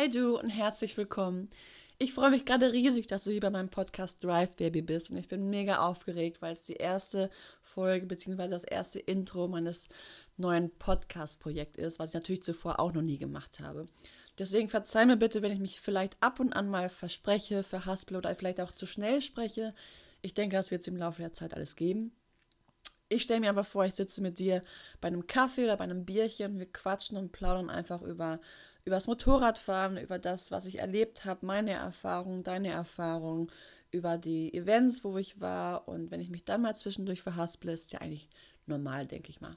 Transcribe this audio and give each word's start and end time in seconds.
Hi 0.00 0.08
du 0.08 0.38
und 0.38 0.48
herzlich 0.48 0.96
willkommen. 0.96 1.50
Ich 1.98 2.14
freue 2.14 2.30
mich 2.30 2.46
gerade 2.46 2.72
riesig, 2.72 3.06
dass 3.06 3.24
du 3.24 3.32
hier 3.32 3.40
bei 3.40 3.50
meinem 3.50 3.68
Podcast 3.68 4.24
Drive 4.24 4.56
Baby 4.56 4.80
bist 4.80 5.10
und 5.10 5.18
ich 5.18 5.28
bin 5.28 5.50
mega 5.50 5.86
aufgeregt, 5.86 6.40
weil 6.40 6.54
es 6.54 6.62
die 6.62 6.76
erste 6.76 7.28
Folge 7.60 8.06
bzw. 8.06 8.48
das 8.48 8.64
erste 8.64 8.98
Intro 8.98 9.46
meines 9.46 9.88
neuen 10.38 10.70
Podcast-Projekts 10.70 11.76
ist, 11.76 11.98
was 11.98 12.10
ich 12.10 12.14
natürlich 12.14 12.42
zuvor 12.42 12.80
auch 12.80 12.94
noch 12.94 13.02
nie 13.02 13.18
gemacht 13.18 13.60
habe. 13.60 13.84
Deswegen 14.38 14.70
verzeih 14.70 15.04
mir 15.04 15.18
bitte, 15.18 15.42
wenn 15.42 15.52
ich 15.52 15.60
mich 15.60 15.82
vielleicht 15.82 16.16
ab 16.22 16.40
und 16.40 16.54
an 16.54 16.70
mal 16.70 16.88
verspreche, 16.88 17.62
verhaspel 17.62 18.16
oder 18.16 18.34
vielleicht 18.34 18.62
auch 18.62 18.72
zu 18.72 18.86
schnell 18.86 19.20
spreche. 19.20 19.74
Ich 20.22 20.32
denke, 20.32 20.56
das 20.56 20.70
wird 20.70 20.80
es 20.80 20.88
im 20.88 20.96
Laufe 20.96 21.20
der 21.20 21.34
Zeit 21.34 21.52
alles 21.52 21.76
geben. 21.76 22.10
Ich 23.12 23.22
stelle 23.22 23.40
mir 23.40 23.50
einfach 23.50 23.66
vor, 23.66 23.84
ich 23.84 23.94
sitze 23.94 24.22
mit 24.22 24.38
dir 24.38 24.62
bei 25.00 25.08
einem 25.08 25.26
Kaffee 25.26 25.64
oder 25.64 25.76
bei 25.76 25.84
einem 25.84 26.04
Bierchen, 26.04 26.60
wir 26.60 26.72
quatschen 26.72 27.18
und 27.18 27.32
plaudern 27.32 27.68
einfach 27.68 28.02
über 28.02 28.40
übers 28.84 29.06
Motorradfahren, 29.06 29.98
über 29.98 30.18
das, 30.18 30.50
was 30.50 30.64
ich 30.64 30.78
erlebt 30.78 31.24
habe, 31.24 31.44
meine 31.44 31.72
Erfahrungen, 31.72 32.44
deine 32.44 32.68
Erfahrungen, 32.68 33.48
über 33.90 34.16
die 34.16 34.54
Events, 34.54 35.02
wo 35.02 35.18
ich 35.18 35.40
war 35.40 35.88
und 35.88 36.10
wenn 36.10 36.20
ich 36.20 36.30
mich 36.30 36.44
dann 36.44 36.62
mal 36.62 36.76
zwischendurch 36.76 37.20
verhasple, 37.20 37.72
ist 37.72 37.92
ja 37.92 38.00
eigentlich 38.00 38.28
normal, 38.66 39.06
denke 39.06 39.30
ich 39.30 39.40
mal. 39.40 39.56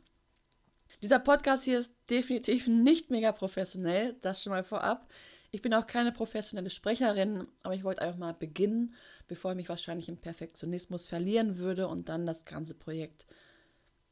Dieser 1.02 1.20
Podcast 1.20 1.64
hier 1.66 1.80
ist 1.80 1.94
definitiv 2.10 2.68
nicht 2.68 3.12
mega 3.12 3.32
professionell, 3.32 4.16
das 4.22 4.42
schon 4.42 4.52
mal 4.52 4.64
vorab. 4.64 5.08
Ich 5.54 5.62
bin 5.62 5.76
auch 5.76 5.86
keine 5.86 6.12
professionelle 6.12 6.72
Sprecherin, 6.72 7.48
aber 7.62 7.76
ich 7.76 7.84
wollte 7.84 8.02
einfach 8.02 8.18
mal 8.18 8.34
beginnen, 8.34 8.96
bevor 9.28 9.52
ich 9.52 9.58
mich 9.58 9.70
wahrscheinlich 9.70 10.10
im 10.10 10.18
Perfektionismus 10.18 11.06
verlieren 11.06 11.60
würde 11.60 11.88
und 11.88 12.10
dann 12.10 12.26
das 12.26 12.46
ganze 12.46 12.74
Projekt 12.74 13.28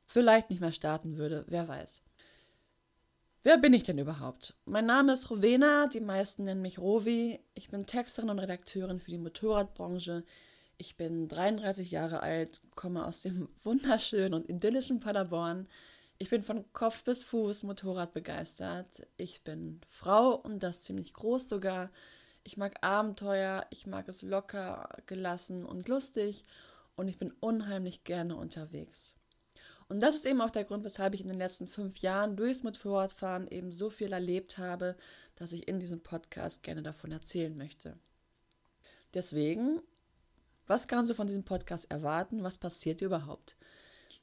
vielleicht 0.06 0.52
nicht 0.52 0.60
mehr 0.60 0.72
starten 0.72 1.18
würde, 1.18 1.44
wer 1.48 1.68
weiß. 1.68 2.04
Wer 3.42 3.58
bin 3.58 3.74
ich 3.74 3.82
denn 3.82 3.98
überhaupt? 3.98 4.54
Mein 4.66 4.86
Name 4.86 5.14
ist 5.14 5.32
Rowena, 5.32 5.88
die 5.88 6.00
meisten 6.00 6.44
nennen 6.44 6.62
mich 6.62 6.78
Rovi. 6.78 7.40
Ich 7.56 7.70
bin 7.70 7.88
Texterin 7.88 8.30
und 8.30 8.38
Redakteurin 8.38 9.00
für 9.00 9.10
die 9.10 9.18
Motorradbranche. 9.18 10.24
Ich 10.78 10.96
bin 10.96 11.28
33 11.28 11.90
Jahre 11.90 12.20
alt, 12.20 12.62
komme 12.76 13.04
aus 13.04 13.24
dem 13.24 13.50
wunderschönen 13.64 14.36
und 14.36 14.48
idyllischen 14.48 15.00
Paderborn. 15.00 15.68
Ich 16.22 16.30
bin 16.30 16.44
von 16.44 16.72
Kopf 16.72 17.04
bis 17.04 17.24
Fuß 17.24 17.64
Motorrad 17.64 18.14
begeistert. 18.14 19.08
Ich 19.18 19.42
bin 19.42 19.82
Frau 19.88 20.36
und 20.36 20.62
das 20.62 20.84
ziemlich 20.84 21.16
groß 21.16 21.50
sogar. 21.50 21.90
Ich 22.44 22.58
mag 22.58 22.76
Abenteuer, 22.84 23.66
ich 23.72 23.88
mag 23.88 24.08
es 24.08 24.22
locker, 24.22 24.88
gelassen 25.08 25.66
und 25.66 25.88
lustig 25.88 26.44
und 26.96 27.08
ich 27.08 27.18
bin 27.18 27.34
unheimlich 27.40 28.04
gerne 28.04 28.36
unterwegs. 28.36 29.16
Und 29.90 30.00
das 30.00 30.14
ist 30.14 30.28
eben 30.28 30.42
auch 30.42 30.52
der 30.52 30.64
Grund, 30.64 30.84
weshalb 30.84 31.16
ich 31.16 31.22
in 31.22 31.28
den 31.28 31.40
letzten 31.40 31.68
fünf 31.68 31.98
Jahren 31.98 32.38
durchs 32.38 32.62
Motorradfahren 32.62 33.48
eben 33.48 33.72
so 33.72 33.90
viel 33.90 34.14
erlebt 34.14 34.60
habe, 34.60 34.96
dass 35.34 35.54
ich 35.54 35.68
in 35.68 35.80
diesem 35.80 36.04
Podcast 36.04 36.62
gerne 36.62 36.84
davon 36.84 37.12
erzählen 37.12 37.58
möchte. 37.58 37.98
Deswegen, 39.16 39.82
was 40.68 40.88
kannst 40.88 41.10
du 41.10 41.16
von 41.16 41.26
diesem 41.26 41.46
Podcast 41.46 41.90
erwarten? 41.90 42.44
Was 42.44 42.60
passiert 42.60 43.02
überhaupt? 43.02 43.58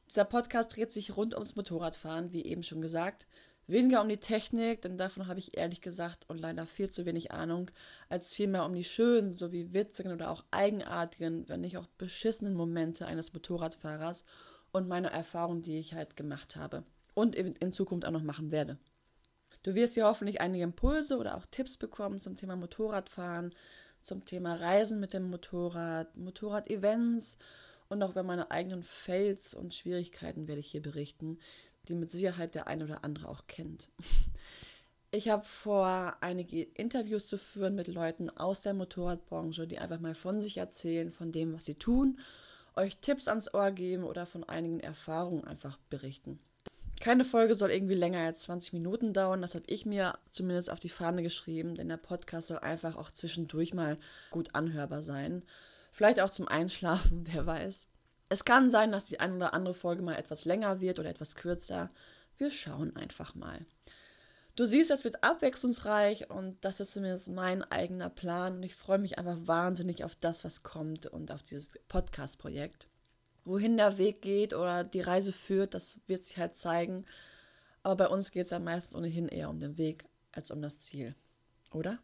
Dieser 0.09 0.25
Podcast 0.25 0.77
dreht 0.77 0.93
sich 0.93 1.17
rund 1.17 1.35
ums 1.35 1.57
Motorradfahren, 1.57 2.33
wie 2.33 2.45
eben 2.45 2.63
schon 2.63 2.81
gesagt. 2.81 3.27
Weniger 3.67 4.01
um 4.01 4.09
die 4.09 4.17
Technik, 4.17 4.81
denn 4.81 4.97
davon 4.97 5.27
habe 5.27 5.41
ich 5.41 5.57
ehrlich 5.59 5.83
gesagt 5.83 6.25
und 6.29 6.39
leider 6.39 6.67
viel 6.67 6.89
zu 6.89 7.05
wenig 7.05 7.33
Ahnung, 7.33 7.71
als 8.09 8.33
vielmehr 8.33 8.65
um 8.65 8.75
die 8.75 8.85
schönen 8.85 9.37
sowie 9.37 9.75
witzigen 9.75 10.13
oder 10.13 10.31
auch 10.31 10.43
eigenartigen, 10.51 11.47
wenn 11.49 11.61
nicht 11.61 11.77
auch 11.77 11.87
beschissenen 11.99 12.55
Momente 12.55 13.07
eines 13.07 13.35
Motorradfahrers 13.35 14.25
und 14.73 14.89
meine 14.89 15.11
Erfahrungen, 15.11 15.63
die 15.63 15.79
ich 15.79 15.93
halt 15.93 16.17
gemacht 16.17 16.57
habe 16.57 16.83
und 17.13 17.35
in 17.35 17.73
Zukunft 17.73 18.07
auch 18.07 18.13
noch 18.13 18.23
machen 18.23 18.51
werde. 18.51 18.79
Du 19.63 19.75
wirst 19.75 19.95
hier 19.95 20.07
hoffentlich 20.07 20.41
einige 20.41 20.65
Impulse 20.65 21.19
oder 21.19 21.37
auch 21.37 21.45
Tipps 21.45 21.77
bekommen 21.77 22.21
zum 22.21 22.37
Thema 22.37 22.57
Motorradfahren, 22.57 23.53
zum 24.01 24.25
Thema 24.25 24.55
Reisen 24.55 25.01
mit 25.01 25.13
dem 25.13 25.29
Motorrad, 25.29 26.17
Motorrad-Events 26.17 27.37
und 27.89 28.03
auch 28.03 28.11
über 28.11 28.23
meine 28.23 28.51
eigenen 28.51 28.83
Fails 28.83 29.55
und 29.55 29.75
Schwierigkeiten 29.75 30.49
werde 30.49 30.61
ich 30.61 30.71
hier 30.71 30.83
berichten, 30.83 31.39
die 31.89 31.95
mit 31.95 32.11
Sicherheit 32.11 32.55
der 32.55 32.67
eine 32.67 32.85
oder 32.85 33.05
andere 33.05 33.29
auch 33.29 33.47
kennt. 33.47 33.89
Ich 35.11 35.31
habe 35.31 35.43
vor, 35.43 36.19
einige 36.21 36.65
Interviews 36.65 37.29
zu 37.29 37.39
führen 37.39 37.75
mit 37.75 37.89
Leuten 37.89 38.29
aus 38.29 38.61
der 38.61 38.75
Motorradbranche, 38.75 39.67
die 39.67 39.79
einfach 39.79 40.01
mal 40.01 40.15
von 40.15 40.43
sich 40.43 40.59
erzählen, 40.59 41.11
von 41.11 41.33
dem, 41.33 41.55
was 41.55 41.65
sie 41.65 41.77
tun, 41.77 42.19
euch 42.77 42.99
Tipps 42.99 43.27
ans 43.27 43.55
Ohr 43.55 43.71
geben 43.71 44.05
oder 44.05 44.27
von 44.27 44.45
einigen 44.45 44.81
Erfahrungen 44.81 45.45
einfach 45.45 45.79
berichten. 45.89 46.39
Keine 47.01 47.25
Folge 47.25 47.55
soll 47.55 47.71
irgendwie 47.71 47.95
länger 47.95 48.19
als 48.19 48.43
20 48.43 48.75
Minuten 48.75 49.15
dauern, 49.15 49.41
das 49.41 49.55
habe 49.55 49.65
ich 49.67 49.87
mir 49.87 50.19
zumindest 50.31 50.71
auf 50.71 50.79
die 50.79 50.91
Fahne 50.91 51.23
geschrieben, 51.23 51.75
denn 51.75 51.89
der 51.89 51.97
Podcast 51.97 52.49
soll 52.49 52.59
einfach 52.59 52.97
auch 52.97 53.11
zwischendurch 53.11 53.73
mal 53.73 53.97
gut 54.31 54.55
anhörbar 54.55 55.03
sein. 55.03 55.43
Vielleicht 55.91 56.21
auch 56.21 56.31
zum 56.31 56.49
Einschlafen, 56.49 57.25
wer 57.33 57.47
weiß. 57.47 57.89
Es 58.29 58.45
kann 58.45 58.71
sein, 58.71 58.93
dass 58.93 59.07
die 59.07 59.21
eine 59.21 59.37
oder 59.37 59.55
andere 59.55 59.75
Folge 59.75 60.03
mal 60.03 60.17
etwas 60.17 60.45
länger 60.45 60.81
wird 60.81 60.99
oder 60.99 61.09
etwas 61.09 61.35
kürzer. 61.35 61.91
Wir 62.37 62.51
schauen 62.51 62.95
einfach 62.95 63.35
mal. 63.35 63.65
Du 64.55 64.67
siehst, 64.67 64.91
es 64.91 65.05
wird 65.05 65.23
abwechslungsreich 65.23 66.31
und 66.31 66.65
das 66.65 66.81
ist 66.81 66.93
zumindest 66.93 67.31
mein 67.31 67.63
eigener 67.63 68.11
Plan 68.11 68.57
und 68.57 68.63
ich 68.65 68.75
freue 68.75 68.99
mich 68.99 69.17
einfach 69.17 69.37
wahnsinnig 69.43 70.03
auf 70.03 70.17
das, 70.17 70.43
was 70.43 70.65
kommt 70.65 71.07
und 71.07 71.31
auf 71.31 71.43
dieses 71.43 71.79
Podcast-Projekt. 71.87 72.89
Wohin 73.45 73.77
der 73.77 73.99
Weg 73.99 74.21
geht 74.21 74.55
oder 74.55 74.83
die 74.85 75.01
Reise 75.01 75.33
führt, 75.33 75.75
das 75.75 75.99
wird 76.07 76.25
sich 76.25 76.39
halt 76.39 76.57
zeigen. 76.57 77.07
Aber 77.83 78.05
bei 78.05 78.09
uns 78.09 78.33
geht 78.33 78.47
es 78.47 78.51
ja 78.51 78.59
meistens 78.59 78.97
ohnehin 78.97 79.29
eher 79.29 79.49
um 79.49 79.61
den 79.61 79.79
Weg 79.79 80.07
als 80.33 80.51
um 80.51 80.61
das 80.61 80.81
Ziel. 80.81 81.15
Oder? 81.73 81.99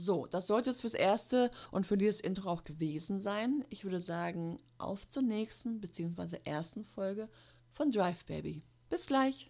So, 0.00 0.26
das 0.26 0.46
sollte 0.46 0.70
es 0.70 0.82
fürs 0.82 0.94
Erste 0.94 1.50
und 1.72 1.84
für 1.84 1.96
dieses 1.96 2.20
Intro 2.20 2.50
auch 2.50 2.62
gewesen 2.62 3.20
sein. 3.20 3.64
Ich 3.68 3.82
würde 3.82 4.00
sagen, 4.00 4.56
auf 4.78 5.08
zur 5.08 5.22
nächsten 5.22 5.80
bzw. 5.80 6.38
ersten 6.44 6.84
Folge 6.84 7.28
von 7.72 7.90
Drive 7.90 8.24
Baby. 8.24 8.62
Bis 8.88 9.06
gleich! 9.06 9.46